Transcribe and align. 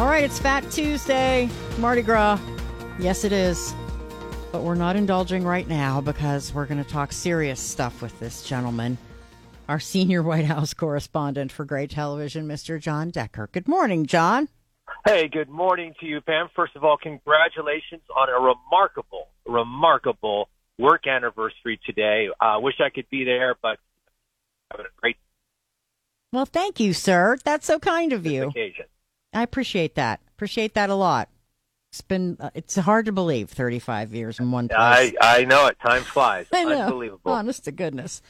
All 0.00 0.06
right, 0.06 0.24
it's 0.24 0.38
Fat 0.38 0.62
Tuesday, 0.70 1.50
Mardi 1.76 2.00
Gras. 2.00 2.40
Yes, 2.98 3.22
it 3.22 3.32
is. 3.32 3.74
But 4.50 4.62
we're 4.62 4.74
not 4.74 4.96
indulging 4.96 5.44
right 5.44 5.68
now 5.68 6.00
because 6.00 6.54
we're 6.54 6.64
going 6.64 6.82
to 6.82 6.90
talk 6.90 7.12
serious 7.12 7.60
stuff 7.60 8.00
with 8.00 8.18
this 8.18 8.42
gentleman, 8.42 8.96
our 9.68 9.78
senior 9.78 10.22
White 10.22 10.46
House 10.46 10.72
correspondent 10.72 11.52
for 11.52 11.66
Gray 11.66 11.86
Television, 11.86 12.48
Mr. 12.48 12.80
Jon 12.80 13.10
Decker. 13.10 13.50
Good 13.52 13.68
morning, 13.68 14.06
Jon. 14.06 14.48
Hey, 15.04 15.28
good 15.28 15.50
morning 15.50 15.92
to 16.00 16.06
you, 16.06 16.22
Pam. 16.22 16.48
First 16.56 16.76
of 16.76 16.82
all, 16.82 16.96
congratulations 16.96 18.00
on 18.16 18.30
a 18.30 18.40
remarkable, 18.40 19.28
remarkable 19.44 20.48
work 20.78 21.06
anniversary 21.06 21.78
today. 21.84 22.28
I 22.40 22.54
uh, 22.54 22.60
wish 22.60 22.76
I 22.80 22.88
could 22.88 23.10
be 23.10 23.24
there, 23.24 23.54
but 23.60 23.76
having 24.70 24.86
a 24.86 24.98
great. 24.98 25.18
Well, 26.32 26.46
thank 26.46 26.80
you, 26.80 26.94
sir. 26.94 27.36
That's 27.44 27.66
so 27.66 27.78
kind 27.78 28.14
of 28.14 28.24
you. 28.24 28.48
Occasion. 28.48 28.86
I 29.32 29.42
appreciate 29.42 29.94
that. 29.94 30.20
Appreciate 30.36 30.74
that 30.74 30.90
a 30.90 30.94
lot. 30.94 31.28
It's 31.92 32.00
been 32.02 32.36
uh, 32.38 32.50
it's 32.54 32.76
hard 32.76 33.06
to 33.06 33.12
believe 33.12 33.50
35 33.50 34.14
years 34.14 34.38
in 34.38 34.52
one 34.52 34.68
place. 34.68 34.78
I 34.78 35.14
I 35.20 35.44
know 35.44 35.66
it. 35.66 35.76
Time 35.80 36.02
flies. 36.02 36.46
I 36.52 36.64
know. 36.64 36.82
Unbelievable. 36.82 37.32
Honest 37.32 37.64
to 37.64 37.72
goodness. 37.72 38.22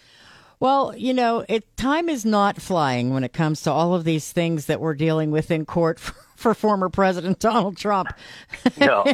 Well, 0.60 0.94
you 0.96 1.14
know, 1.14 1.44
it 1.48 1.76
time 1.76 2.08
is 2.08 2.24
not 2.24 2.60
flying 2.60 3.12
when 3.12 3.24
it 3.24 3.32
comes 3.32 3.62
to 3.62 3.70
all 3.70 3.94
of 3.94 4.04
these 4.04 4.32
things 4.32 4.66
that 4.66 4.80
we're 4.80 4.94
dealing 4.94 5.30
with 5.30 5.50
in 5.50 5.66
court 5.66 5.98
for, 5.98 6.14
for 6.36 6.54
former 6.54 6.88
President 6.88 7.38
Donald 7.38 7.76
Trump. 7.76 8.12
No. 8.78 9.04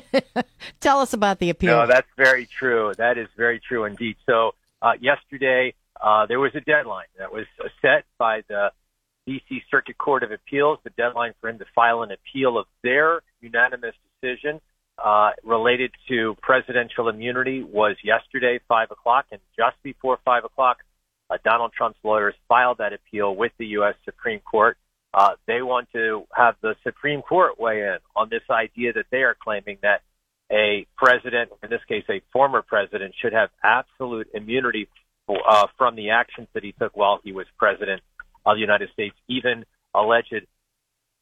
Tell 0.81 1.00
us 1.00 1.12
about 1.12 1.41
the 1.41 1.50
appeal. 1.50 1.77
No, 1.77 1.87
that's 1.87 2.06
very 2.17 2.47
true. 2.47 2.93
That 2.98 3.19
is 3.19 3.27
very 3.37 3.59
true 3.59 3.84
indeed. 3.84 4.17
So 4.27 4.55
uh, 4.81 4.93
yesterday 5.00 5.75
uh, 6.00 6.27
there 6.27 6.39
was 6.39 6.55
a 6.55 6.61
deadline 6.61 7.06
that 7.19 7.33
was 7.33 7.47
set 7.83 8.05
by 8.19 8.43
the 8.48 8.71
D.C. 9.27 9.63
Circuit 9.71 9.99
Court 9.99 10.23
of 10.23 10.31
Appeals. 10.31 10.79
The 10.85 10.91
deadline 10.91 11.35
for 11.41 11.51
him 11.51 11.59
to 11.59 11.65
file 11.75 12.03
an 12.03 12.11
appeal 12.13 12.59
of 12.59 12.67
their 12.83 13.21
unanimous 13.41 13.95
decision 14.21 14.61
uh, 15.05 15.31
related 15.45 15.91
to 16.09 16.37
presidential 16.41 17.09
immunity 17.09 17.63
was 17.63 17.97
yesterday, 18.03 18.61
five 18.69 18.91
o'clock, 18.91 19.27
and 19.31 19.41
just 19.57 19.77
before 19.83 20.19
five 20.25 20.45
o'clock, 20.45 20.79
uh, 21.29 21.37
Donald 21.45 21.73
Trump's 21.77 21.99
lawyers 22.03 22.35
filed 22.49 22.79
that 22.79 22.93
appeal 22.93 23.35
with 23.35 23.53
the 23.59 23.67
U.S. 23.79 23.95
Supreme 24.05 24.41
Court. 24.41 24.79
Uh, 25.13 25.31
they 25.47 25.61
want 25.63 25.89
to 25.93 26.25
have 26.35 26.55
the 26.63 26.77
Supreme 26.85 27.23
Court 27.23 27.59
weigh 27.59 27.81
in 27.81 27.99
on 28.15 28.29
this 28.31 28.43
idea 28.51 28.93
that 28.93 29.07
they 29.11 29.23
are 29.23 29.37
claiming 29.39 29.79
that 29.83 30.03
a 30.51 30.87
president, 30.97 31.51
in 31.63 31.71
this 31.71 31.81
case 31.89 32.05
a 32.09 32.23
former 32.33 32.63
president, 32.63 33.15
should 33.21 33.33
have 33.33 33.51
absolute 33.65 34.29
immunity 34.33 34.89
uh, 35.29 35.67
from 35.77 35.97
the 35.97 36.11
actions 36.11 36.47
that 36.55 36.63
he 36.63 36.73
took 36.73 36.97
while 36.97 37.21
he 37.25 37.33
was 37.33 37.47
president 37.59 38.01
of 38.47 38.57
the 38.57 38.61
United 38.61 38.91
States, 38.93 39.17
even 39.29 39.65
alleged 39.95 40.47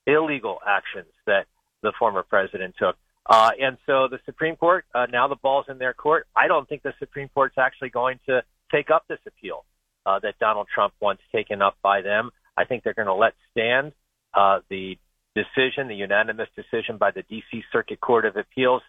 illegal 0.06 0.58
actions 0.66 1.10
that 1.26 1.46
the 1.82 1.92
former 1.98 2.22
president 2.22 2.74
took. 2.78 2.96
Uh, 3.26 3.50
and 3.58 3.78
so 3.86 4.06
the 4.08 4.18
Supreme 4.26 4.56
Court, 4.56 4.84
uh, 4.94 5.06
now 5.10 5.28
the 5.28 5.36
ball's 5.36 5.66
in 5.68 5.78
their 5.78 5.94
court. 5.94 6.26
I 6.36 6.46
don't 6.46 6.68
think 6.68 6.82
the 6.82 6.92
Supreme 6.98 7.28
Court's 7.30 7.56
actually 7.58 7.88
going 7.88 8.20
to 8.26 8.42
take 8.70 8.90
up 8.90 9.04
this 9.08 9.18
appeal 9.26 9.64
uh, 10.04 10.18
that 10.20 10.38
Donald 10.38 10.68
Trump 10.72 10.92
wants 11.00 11.22
taken 11.32 11.62
up 11.62 11.76
by 11.82 12.02
them. 12.02 12.30
I 12.56 12.64
think 12.64 12.84
they're 12.84 12.94
going 12.94 13.08
to 13.08 13.14
let 13.14 13.32
stand 13.50 13.92
uh, 14.34 14.60
the 14.68 14.98
decision, 15.34 15.88
the 15.88 15.94
unanimous 15.94 16.48
decision 16.54 16.98
by 16.98 17.10
the 17.10 17.22
D.C. 17.22 17.62
Circuit 17.72 18.00
Court 18.00 18.26
of 18.26 18.36
Appeals. 18.36 18.82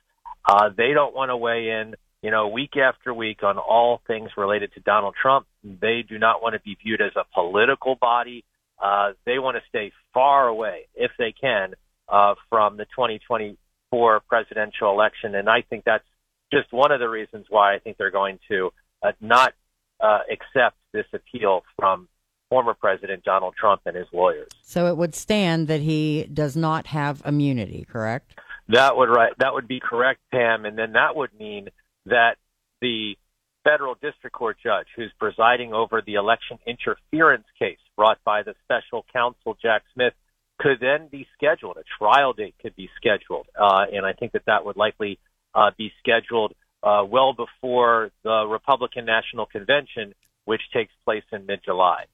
Uh, 0.47 0.69
they 0.75 0.91
don't 0.93 1.15
want 1.15 1.29
to 1.29 1.37
weigh 1.37 1.69
in, 1.69 1.95
you 2.25 2.31
know, 2.31 2.47
week 2.47 2.75
after 2.75 3.13
week 3.13 3.43
on 3.43 3.59
all 3.59 4.01
things 4.07 4.31
related 4.35 4.73
to 4.73 4.79
Donald 4.79 5.13
Trump. 5.21 5.45
They 5.63 6.03
do 6.09 6.17
not 6.17 6.41
want 6.41 6.55
to 6.55 6.59
be 6.59 6.75
viewed 6.83 6.99
as 6.99 7.11
a 7.15 7.23
political 7.35 7.93
body. 7.93 8.43
Uh, 8.83 9.11
they 9.27 9.37
want 9.37 9.57
to 9.57 9.61
stay 9.69 9.91
far 10.11 10.47
away, 10.47 10.87
if 10.95 11.11
they 11.19 11.35
can, 11.39 11.75
uh, 12.09 12.33
from 12.49 12.77
the 12.77 12.85
2024 12.85 14.21
presidential 14.21 14.89
election. 14.89 15.35
And 15.35 15.47
I 15.47 15.61
think 15.69 15.83
that's 15.85 16.03
just 16.51 16.73
one 16.73 16.91
of 16.91 16.99
the 16.99 17.07
reasons 17.07 17.45
why 17.47 17.75
I 17.75 17.77
think 17.77 17.97
they're 17.97 18.09
going 18.09 18.39
to 18.49 18.71
uh, 19.03 19.11
not 19.21 19.53
uh, 19.99 20.21
accept 20.27 20.77
this 20.93 21.05
appeal 21.13 21.61
from 21.75 22.07
former 22.49 22.73
President 22.73 23.23
Donald 23.23 23.53
Trump 23.55 23.81
and 23.85 23.95
his 23.95 24.07
lawyers. 24.11 24.49
So 24.63 24.87
it 24.87 24.97
would 24.97 25.13
stand 25.13 25.67
that 25.67 25.81
he 25.81 26.23
does 26.33 26.55
not 26.55 26.87
have 26.87 27.21
immunity, 27.23 27.85
correct? 27.87 28.39
That 28.69 28.97
would 28.97 29.09
right. 29.09 29.33
That 29.37 29.53
would 29.53 29.67
be 29.67 29.79
correct, 29.79 30.21
Pam, 30.31 30.65
and 30.65 30.75
then 30.75 30.93
that 30.93 31.15
would 31.15 31.29
mean 31.39 31.69
that 32.05 32.35
the 32.81 33.17
federal 33.63 33.95
district 33.95 34.35
court 34.35 34.57
judge 34.63 34.87
who's 34.95 35.11
presiding 35.19 35.73
over 35.73 36.01
the 36.05 36.15
election 36.15 36.59
interference 36.67 37.45
case 37.57 37.79
brought 37.95 38.19
by 38.23 38.43
the 38.43 38.53
special 38.63 39.05
counsel 39.11 39.57
Jack 39.61 39.83
Smith 39.93 40.13
could 40.59 40.79
then 40.79 41.07
be 41.11 41.27
scheduled. 41.35 41.77
A 41.77 41.83
trial 41.99 42.33
date 42.33 42.55
could 42.61 42.75
be 42.75 42.89
scheduled, 42.95 43.47
uh, 43.59 43.85
and 43.91 44.05
I 44.05 44.13
think 44.13 44.33
that 44.33 44.43
that 44.45 44.65
would 44.65 44.77
likely 44.77 45.19
uh, 45.53 45.71
be 45.77 45.91
scheduled 45.99 46.53
uh, 46.83 47.03
well 47.07 47.33
before 47.33 48.11
the 48.23 48.45
Republican 48.47 49.05
National 49.05 49.45
Convention, 49.47 50.13
which 50.45 50.61
takes 50.71 50.93
place 51.03 51.23
in 51.31 51.45
mid-July. 51.45 52.05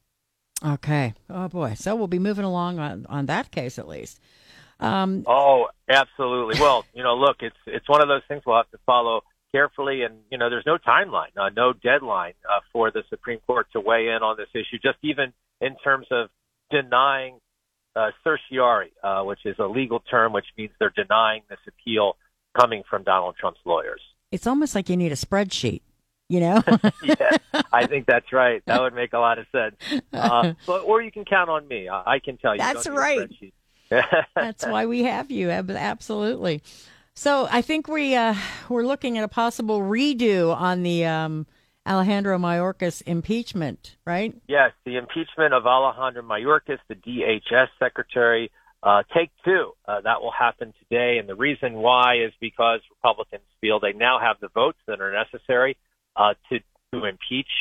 Okay. 0.66 1.14
Oh 1.30 1.48
boy. 1.48 1.74
So 1.74 1.96
we'll 1.96 2.08
be 2.08 2.20
moving 2.20 2.46
along 2.46 2.80
on, 2.80 3.06
on 3.10 3.26
that 3.26 3.52
case 3.52 3.80
at 3.80 3.88
least. 3.88 4.20
Um, 4.80 5.24
oh, 5.28 5.68
absolutely. 5.90 6.60
Well, 6.60 6.86
you 6.94 7.04
know, 7.04 7.16
look, 7.16 7.38
it's 7.42 7.58
it's 7.68 7.88
one 7.88 8.02
of 8.02 8.08
those 8.08 8.22
things 8.28 8.44
we'll 8.46 8.58
have 8.58 8.70
to 8.72 8.80
follow 8.86 9.22
carefully, 9.52 10.04
and 10.04 10.20
you 10.30 10.38
know, 10.38 10.50
there's 10.50 10.66
no 10.66 10.78
timeline, 10.78 11.36
uh, 11.38 11.50
no 11.56 11.74
deadline 11.74 12.34
uh, 12.50 12.60
for 12.72 12.92
the 12.92 13.04
Supreme 13.10 13.40
Court 13.46 13.68
to 13.74 13.80
weigh 13.80 14.08
in 14.08 14.24
on 14.24 14.38
this 14.38 14.50
issue. 14.54 14.80
Just 14.82 14.98
even 15.04 15.34
in 15.60 15.76
terms 15.84 16.08
of 16.12 16.30
denying 16.70 17.40
uh, 17.96 18.12
certiorari, 18.24 18.92
uh, 19.04 19.24
which 19.24 19.46
is 19.46 19.56
a 19.60 19.66
legal 19.66 20.00
term, 20.00 20.34
which 20.34 20.48
means 20.58 20.72
they're 20.80 20.94
denying 20.96 21.42
this 21.50 21.60
appeal 21.68 22.18
coming 22.58 22.84
from 22.90 23.04
Donald 23.04 23.36
Trump's 23.40 23.60
lawyers. 23.66 24.02
It's 24.32 24.48
almost 24.48 24.76
like 24.76 24.90
you 24.90 24.98
need 24.98 25.12
a 25.12 25.16
spreadsheet 25.16 25.82
you 26.32 26.40
know? 26.40 26.64
yeah, 27.04 27.38
I 27.74 27.88
think 27.88 28.06
that's 28.06 28.32
right. 28.32 28.64
That 28.66 28.82
would 28.82 28.94
make 28.94 29.12
a 29.12 29.20
lot 29.20 29.38
of 29.38 29.46
sense. 29.52 29.76
Uh, 30.14 30.54
but, 30.66 30.80
or 30.84 31.02
you 31.02 31.12
can 31.12 31.26
count 31.26 31.50
on 31.50 31.68
me. 31.68 31.90
I, 31.90 32.14
I 32.14 32.20
can 32.20 32.38
tell 32.38 32.56
you. 32.56 32.60
That's 32.60 32.88
right. 32.88 33.30
that's 34.36 34.66
why 34.66 34.86
we 34.86 35.04
have 35.04 35.30
you. 35.30 35.50
Absolutely. 35.50 36.62
So 37.22 37.48
I 37.52 37.62
think 37.62 37.88
we 37.88 38.16
uh, 38.16 38.34
we're 38.68 38.84
looking 38.84 39.20
at 39.20 39.24
a 39.24 39.28
possible 39.28 39.80
redo 39.80 40.56
on 40.56 40.82
the 40.82 41.06
um, 41.06 41.46
Alejandro 41.86 42.40
Mayorkas 42.40 43.04
impeachment, 43.06 43.96
right? 44.06 44.34
Yes, 44.48 44.72
the 44.88 44.98
impeachment 44.98 45.54
of 45.54 45.68
Alejandro 45.68 46.24
Mayorkas, 46.24 46.80
the 46.88 46.96
DHS 46.96 47.68
secretary. 47.78 48.50
Uh, 48.82 49.04
take 49.14 49.30
two. 49.46 49.74
Uh, 49.88 50.02
that 50.02 50.20
will 50.20 50.32
happen 50.32 50.74
today, 50.80 51.20
and 51.20 51.30
the 51.30 51.36
reason 51.36 51.74
why 51.74 52.16
is 52.16 52.34
because 52.42 52.80
Republicans 52.90 53.44
feel 53.62 53.80
they 53.80 53.94
now 53.94 54.18
have 54.20 54.38
the 54.42 54.48
votes 54.48 54.80
that 54.88 55.00
are 55.00 55.14
necessary 55.14 55.78
uh, 56.16 56.34
to 56.50 56.58
to 56.92 57.06
impeach 57.06 57.52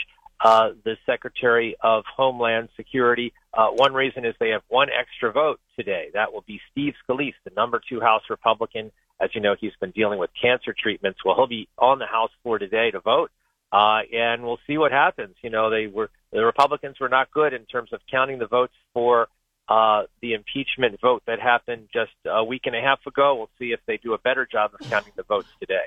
uh, 0.43 0.70
the 0.87 0.97
Secretary 1.04 1.76
of 1.82 2.04
Homeland 2.16 2.70
Security. 2.78 3.34
Uh, 3.53 3.69
one 3.69 3.93
reason 3.93 4.25
is 4.25 4.34
they 4.41 4.49
have 4.49 4.62
one 4.69 4.88
extra 4.88 5.31
vote 5.31 5.60
today. 5.79 6.08
That 6.14 6.32
will 6.32 6.44
be 6.46 6.62
Steve 6.70 6.94
Scalise, 7.06 7.34
the 7.44 7.52
number 7.55 7.79
two 7.87 8.00
House 8.00 8.23
Republican. 8.31 8.90
As 9.20 9.31
you 9.34 9.40
know, 9.40 9.55
he's 9.58 9.72
been 9.81 9.90
dealing 9.90 10.19
with 10.19 10.31
cancer 10.40 10.75
treatments. 10.76 11.20
Well, 11.25 11.34
he'll 11.37 11.46
be 11.46 11.69
on 11.78 11.99
the 11.99 12.06
House 12.06 12.31
floor 12.43 12.58
today 12.58 12.90
to 12.90 13.00
vote, 13.00 13.31
uh, 13.70 14.00
and 14.12 14.43
we'll 14.43 14.61
see 14.67 14.78
what 14.78 14.93
happens. 14.93 15.37
You 15.43 15.50
know, 15.50 15.70
they 15.70 15.87
were 15.87 16.11
the 16.32 16.44
Republicans 16.44 16.99
were 17.00 17.08
not 17.08 17.31
good 17.31 17.52
in 17.52 17.64
terms 17.67 17.93
of 17.93 18.00
counting 18.11 18.38
the 18.38 18.46
votes 18.46 18.75
for 18.94 19.28
uh, 19.69 20.02
the 20.20 20.34
impeachment 20.34 21.00
vote 21.00 21.22
that 21.26 21.40
happened 21.40 21.88
just 21.93 22.12
a 22.26 22.44
week 22.44 22.62
and 22.64 22.75
a 22.75 22.81
half 22.81 23.05
ago. 23.06 23.37
We'll 23.37 23.50
see 23.58 23.72
if 23.72 23.81
they 23.87 23.99
do 23.99 24.14
a 24.14 24.19
better 24.19 24.46
job 24.50 24.72
of 24.78 24.88
counting 24.88 25.12
the 25.17 25.22
votes 25.22 25.49
today. 25.61 25.84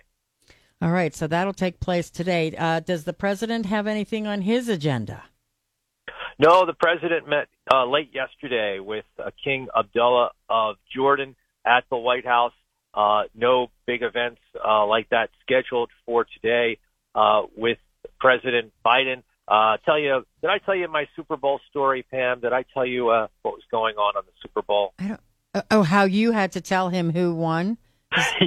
All 0.81 0.91
right, 0.91 1.15
so 1.15 1.27
that'll 1.27 1.53
take 1.53 1.79
place 1.79 2.09
today. 2.09 2.53
Uh, 2.57 2.81
does 2.81 3.05
the 3.05 3.13
president 3.13 3.65
have 3.67 3.87
anything 3.87 4.27
on 4.27 4.41
his 4.41 4.67
agenda? 4.67 5.23
No, 6.39 6.65
the 6.65 6.73
president 6.73 7.27
met 7.27 7.47
uh, 7.73 7.85
late 7.85 8.09
yesterday 8.13 8.79
with 8.79 9.05
uh, 9.17 9.31
King 9.43 9.67
Abdullah 9.77 10.31
of 10.49 10.75
Jordan 10.93 11.35
at 11.65 11.83
the 11.89 11.97
White 11.97 12.25
House. 12.25 12.53
Uh, 12.93 13.23
no 13.33 13.67
big 13.87 14.03
events 14.03 14.41
uh, 14.63 14.85
like 14.85 15.09
that 15.09 15.29
scheduled 15.41 15.89
for 16.05 16.25
today 16.25 16.77
uh, 17.15 17.43
with 17.55 17.77
President 18.19 18.71
Biden. 18.85 19.23
Uh, 19.47 19.77
tell 19.85 19.99
you, 19.99 20.25
did 20.41 20.49
I 20.49 20.59
tell 20.59 20.75
you 20.75 20.87
my 20.87 21.07
Super 21.15 21.35
Bowl 21.35 21.59
story, 21.69 22.03
Pam? 22.09 22.39
Did 22.39 22.53
I 22.53 22.63
tell 22.73 22.85
you 22.85 23.09
uh, 23.09 23.27
what 23.41 23.55
was 23.55 23.63
going 23.71 23.95
on 23.95 24.15
on 24.15 24.23
the 24.25 24.31
Super 24.41 24.61
Bowl? 24.61 24.93
I 24.99 25.07
don't. 25.07 25.19
Uh, 25.55 25.61
oh, 25.71 25.83
how 25.83 26.05
you 26.05 26.31
had 26.31 26.51
to 26.53 26.61
tell 26.61 26.89
him 26.89 27.11
who 27.11 27.35
won? 27.35 27.77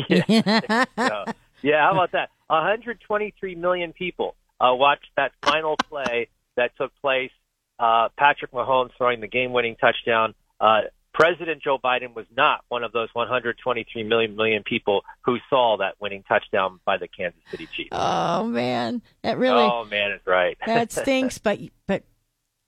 yeah. 0.09 0.23
yeah. 0.29 1.25
yeah, 1.63 1.83
how 1.83 1.93
about 1.93 2.13
that? 2.13 2.31
123 2.49 3.55
million 3.57 3.93
people 3.93 4.37
uh, 4.61 4.75
watched 4.75 5.11
that 5.17 5.33
final 5.43 5.77
play 5.77 6.29
that 6.57 6.73
took 6.77 6.93
place. 7.01 7.31
Uh, 7.79 8.09
Patrick 8.17 8.53
Mahomes 8.53 8.91
throwing 8.97 9.21
the 9.21 9.27
game-winning 9.27 9.77
touchdown. 9.77 10.35
Uh, 10.61 10.83
President 11.17 11.63
Joe 11.63 11.79
Biden 11.83 12.15
was 12.15 12.27
not 12.37 12.61
one 12.69 12.85
of 12.85 12.93
those 12.93 13.09
123 13.15 14.03
million 14.03 14.37
million 14.37 14.63
people 14.63 15.03
who 15.25 15.39
saw 15.49 15.79
that 15.79 15.95
winning 15.99 16.23
touchdown 16.29 16.79
by 16.85 16.99
the 16.99 17.09
Kansas 17.09 17.41
City 17.51 17.67
Chiefs. 17.75 17.89
Oh 17.93 18.45
man, 18.45 19.01
that 19.23 19.39
really. 19.39 19.63
Oh 19.63 19.87
man, 19.91 20.11
it's 20.11 20.27
right. 20.27 20.59
that 20.67 20.93
stinks, 20.93 21.39
but 21.39 21.59
but 21.87 22.03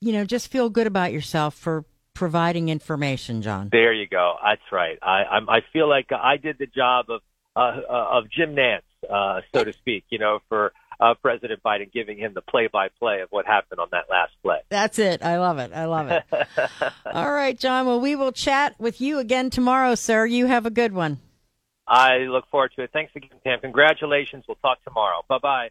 you 0.00 0.14
know, 0.14 0.24
just 0.24 0.48
feel 0.48 0.70
good 0.70 0.86
about 0.86 1.12
yourself 1.12 1.54
for 1.54 1.84
providing 2.14 2.70
information, 2.70 3.42
Jon. 3.42 3.68
There 3.70 3.92
you 3.92 4.08
go. 4.08 4.36
That's 4.42 4.62
right. 4.72 4.98
I 5.02 5.24
I'm, 5.24 5.50
I 5.50 5.60
feel 5.70 5.86
like 5.86 6.06
I 6.10 6.38
did 6.38 6.56
the 6.58 6.66
job 6.66 7.10
of 7.10 7.20
uh, 7.54 7.80
uh 7.86 8.18
of 8.18 8.30
Jim 8.30 8.56
Nantz, 8.56 8.80
uh, 9.10 9.42
so 9.54 9.62
to 9.62 9.74
speak. 9.74 10.04
You 10.08 10.20
know, 10.20 10.38
for 10.48 10.72
uh, 11.00 11.14
President 11.14 11.62
Biden 11.62 11.92
giving 11.92 12.18
him 12.18 12.32
the 12.34 12.42
play-by-play 12.42 13.20
of 13.20 13.28
what 13.30 13.46
happened 13.46 13.80
on 13.80 13.88
that 13.92 14.04
last 14.10 14.32
play. 14.42 14.58
That's 14.68 14.98
it. 14.98 15.22
I 15.22 15.38
love 15.38 15.58
it. 15.58 15.72
I 15.72 15.84
love 15.84 16.08
it. 16.10 16.24
All 17.06 17.32
right, 17.32 17.58
Jon. 17.58 17.86
Well, 17.86 18.00
we 18.00 18.16
will 18.16 18.32
chat 18.32 18.74
with 18.78 19.00
you 19.00 19.18
again 19.18 19.50
tomorrow, 19.50 19.94
sir. 19.94 20.26
You 20.26 20.46
have 20.46 20.66
a 20.66 20.70
good 20.70 20.92
one. 20.92 21.18
I 21.86 22.18
look 22.18 22.48
forward 22.50 22.72
to 22.76 22.82
it. 22.82 22.90
Thanks 22.92 23.12
again, 23.16 23.30
Pam. 23.44 23.60
Congratulations. 23.60 24.44
We'll 24.46 24.56
talk 24.56 24.82
tomorrow. 24.84 25.22
Bye 25.28 25.38
bye. 25.38 25.70